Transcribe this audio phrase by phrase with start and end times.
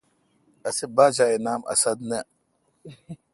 [0.67, 2.19] اسے°باچا اے°نام اسد نہ۔